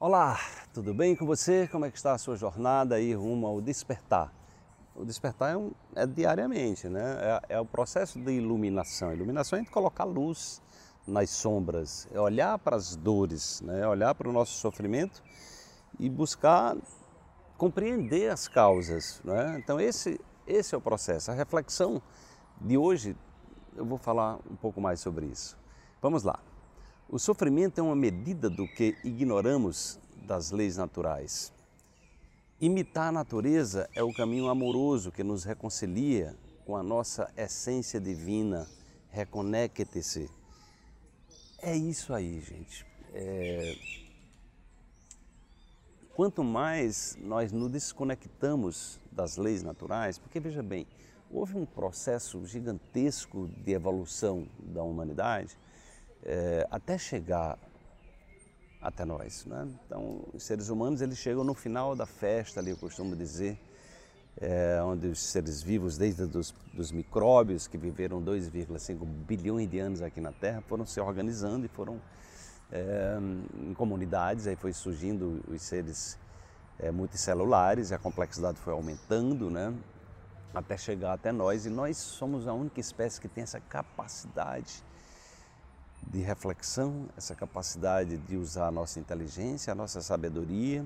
[0.00, 0.38] Olá,
[0.72, 1.66] tudo bem com você?
[1.66, 4.32] Como é que está a sua jornada aí rumo ao despertar?
[4.94, 7.16] O despertar é, um, é diariamente, né?
[7.20, 9.12] É, é, o processo de iluminação.
[9.12, 10.62] iluminação é a gente colocar luz
[11.04, 13.80] nas sombras, é olhar para as dores, né?
[13.80, 15.20] É olhar para o nosso sofrimento
[15.98, 16.76] e buscar
[17.56, 19.20] compreender as causas.
[19.24, 19.58] Né?
[19.58, 21.32] Então esse, esse é o processo.
[21.32, 22.00] A reflexão
[22.60, 23.16] de hoje,
[23.74, 25.58] eu vou falar um pouco mais sobre isso.
[26.00, 26.38] Vamos lá.
[27.10, 31.50] O sofrimento é uma medida do que ignoramos das leis naturais.
[32.60, 36.36] Imitar a natureza é o caminho amoroso que nos reconcilia
[36.66, 38.68] com a nossa essência divina.
[39.10, 40.30] Reconecte-se.
[41.62, 42.84] É isso aí, gente.
[43.14, 43.74] É...
[46.14, 50.86] Quanto mais nós nos desconectamos das leis naturais, porque veja bem,
[51.30, 55.56] houve um processo gigantesco de evolução da humanidade
[56.24, 57.58] é, até chegar
[58.80, 59.44] até nós.
[59.46, 59.68] Né?
[59.86, 63.58] Então, os seres humanos eles chegam no final da festa, ali eu costumo dizer,
[64.40, 70.02] é, onde os seres vivos, desde dos, dos micróbios que viveram 2,5 bilhões de anos
[70.02, 72.00] aqui na Terra, foram se organizando e foram
[72.70, 73.18] é,
[73.62, 76.18] em comunidades, aí foi surgindo os seres
[76.78, 79.74] é, multicelulares e a complexidade foi aumentando, né?
[80.54, 84.82] até chegar até nós e nós somos a única espécie que tem essa capacidade
[86.10, 90.84] de reflexão, essa capacidade de usar a nossa inteligência, a nossa sabedoria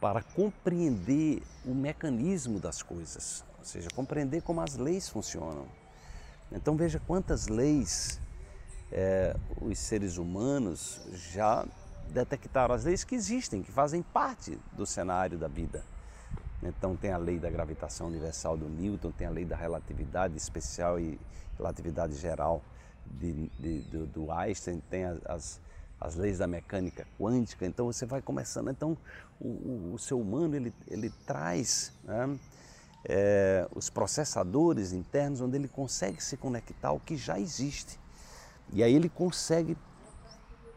[0.00, 5.66] para compreender o mecanismo das coisas, ou seja, compreender como as leis funcionam.
[6.50, 8.18] Então veja quantas leis
[8.90, 11.66] é, os seres humanos já
[12.08, 15.84] detectaram, as leis que existem, que fazem parte do cenário da vida.
[16.62, 20.98] Então tem a lei da gravitação universal do Newton, tem a lei da relatividade especial
[20.98, 21.20] e
[21.58, 22.62] relatividade geral
[23.06, 25.60] de, de, do, do, Einstein, tem as,
[26.00, 28.70] as leis da mecânica quântica, então você vai começando.
[28.70, 28.96] Então
[29.40, 32.38] o, o, o ser humano ele, ele traz né,
[33.04, 37.98] é, os processadores internos onde ele consegue se conectar ao que já existe.
[38.72, 39.76] E aí ele consegue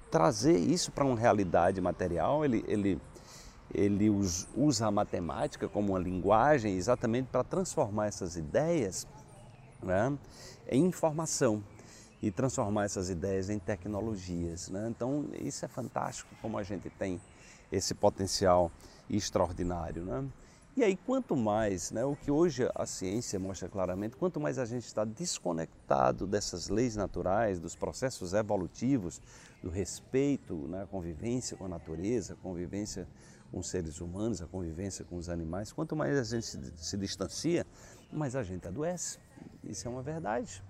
[0.09, 3.01] trazer isso para uma realidade material, ele, ele,
[3.73, 4.09] ele
[4.55, 9.07] usa a matemática como uma linguagem exatamente para transformar essas ideias
[9.81, 10.15] né,
[10.69, 11.63] em informação
[12.23, 14.69] e transformar essas ideias em tecnologias.
[14.69, 14.87] Né?
[14.89, 17.19] Então, isso é fantástico, como a gente tem
[17.69, 18.71] esse potencial
[19.09, 20.05] extraordinário.
[20.05, 20.25] Né?
[20.77, 24.63] E aí, quanto mais, né, o que hoje a ciência mostra claramente, quanto mais a
[24.63, 29.21] gente está desconectado dessas leis naturais, dos processos evolutivos,
[29.61, 33.05] do respeito, né, a convivência com a natureza, a convivência
[33.51, 37.67] com os seres humanos, a convivência com os animais, quanto mais a gente se, distancia,
[38.09, 39.19] mais a gente adoece.
[39.61, 40.63] Isso é uma verdade.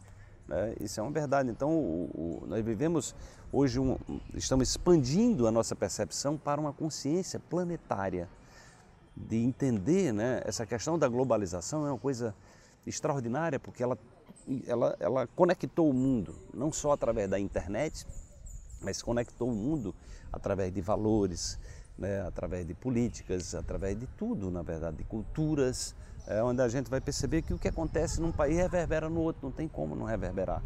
[0.47, 0.75] Né?
[0.79, 1.49] Isso é uma verdade.
[1.49, 3.15] Então, o, o, nós vivemos
[3.51, 3.97] hoje, um,
[4.33, 8.27] estamos expandindo a nossa percepção para uma consciência planetária,
[9.15, 12.33] de entender né, essa questão da globalização é uma coisa
[12.85, 13.97] extraordinária, porque ela,
[14.65, 18.07] ela, ela conectou o mundo, não só através da internet,
[18.81, 19.93] mas conectou o mundo
[20.31, 21.59] através de valores,
[21.97, 25.95] né, através de políticas, através de tudo, na verdade, de culturas,
[26.28, 29.41] é onde a gente vai perceber que o que acontece num país reverbera no outro,
[29.44, 30.61] não tem como não reverberar.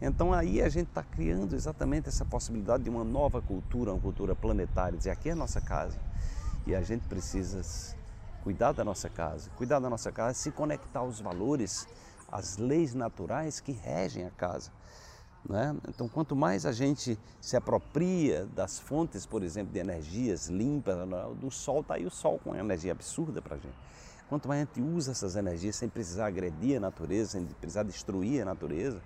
[0.00, 4.34] Então aí a gente está criando exatamente essa possibilidade de uma nova cultura, uma cultura
[4.34, 5.98] planetária, dizer aqui é a nossa casa
[6.66, 7.60] e a gente precisa
[8.42, 11.86] cuidar da nossa casa, cuidar da nossa casa, se conectar aos valores,
[12.30, 14.70] às leis naturais que regem a casa.
[15.48, 15.74] Né?
[15.88, 20.96] Então, quanto mais a gente se apropria das fontes, por exemplo, de energias limpas,
[21.38, 23.74] do sol, está aí o sol com energia absurda para a gente.
[24.30, 28.40] Quanto mais a gente usa essas energias sem precisar agredir a natureza, sem precisar destruir
[28.42, 29.02] a natureza,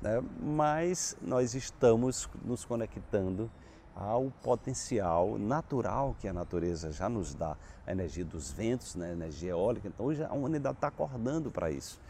[0.00, 3.50] né, mais nós estamos nos conectando
[3.94, 7.54] ao potencial natural que a natureza já nos dá,
[7.86, 9.86] a energia dos ventos, né, a energia eólica.
[9.88, 12.00] Então hoje a humanidade está acordando para isso.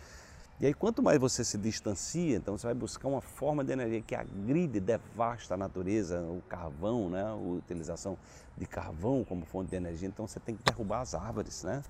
[0.61, 4.01] E aí quanto mais você se distancia, então você vai buscar uma forma de energia
[4.01, 8.17] que agride, devasta a natureza, o carvão, né, a utilização
[8.57, 10.07] de carvão como fonte de energia.
[10.07, 11.83] Então você tem que derrubar as árvores, né?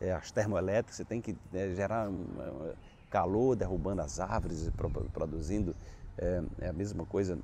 [0.00, 2.72] É, as termoelétricas, você tem que é, gerar um,
[3.10, 4.70] calor derrubando as árvores e
[5.12, 5.74] produzindo
[6.16, 7.38] é, é, a mesma coisa,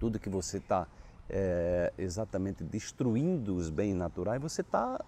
[0.00, 0.86] tudo que você está
[1.28, 5.04] é, exatamente destruindo os bens naturais, você está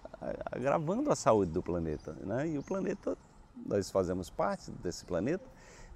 [0.51, 2.13] agravando a saúde do planeta.
[2.21, 2.49] Né?
[2.49, 3.17] E o planeta,
[3.65, 5.45] nós fazemos parte desse planeta,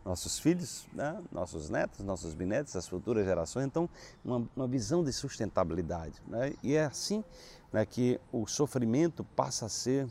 [0.03, 1.21] nossos filhos, né?
[1.31, 3.65] nossos netos, nossos bisnetos, as futuras gerações.
[3.65, 3.89] Então,
[4.24, 6.21] uma, uma visão de sustentabilidade.
[6.27, 6.53] Né?
[6.63, 7.24] E é assim
[7.71, 10.07] né, que o sofrimento passa a ser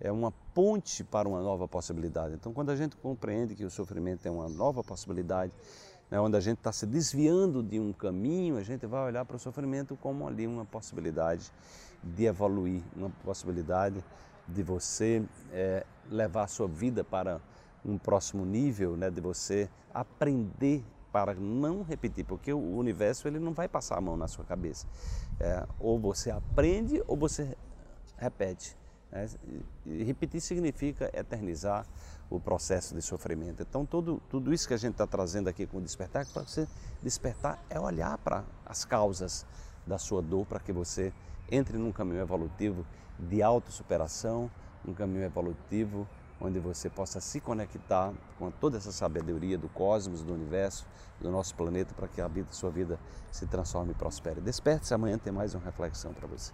[0.00, 2.34] é uma ponte para uma nova possibilidade.
[2.34, 5.52] Então, quando a gente compreende que o sofrimento é uma nova possibilidade,
[6.10, 9.36] né, onde a gente está se desviando de um caminho, a gente vai olhar para
[9.36, 11.52] o sofrimento como ali uma possibilidade
[12.02, 14.02] de evoluir, uma possibilidade
[14.46, 15.22] de você
[15.52, 17.40] é, levar a sua vida para
[17.84, 23.52] um próximo nível, né, de você aprender para não repetir, porque o universo ele não
[23.52, 24.86] vai passar a mão na sua cabeça.
[25.40, 27.56] É, ou você aprende ou você
[28.16, 28.76] repete.
[29.10, 29.28] Né?
[29.86, 31.86] E repetir significa eternizar
[32.30, 33.62] o processo de sofrimento.
[33.62, 36.68] Então, tudo, tudo isso que a gente está trazendo aqui com o despertar, para você
[37.02, 39.46] despertar é olhar para as causas
[39.86, 41.12] da sua dor, para que você
[41.50, 42.86] entre num caminho evolutivo
[43.18, 44.50] de autossuperação,
[44.86, 46.06] um caminho evolutivo
[46.40, 50.86] onde você possa se conectar com toda essa sabedoria do cosmos, do universo,
[51.20, 52.98] do nosso planeta, para que a vida, sua vida
[53.32, 54.40] se transforme e prospere.
[54.40, 56.52] Desperte-se amanhã, tem mais uma reflexão para você.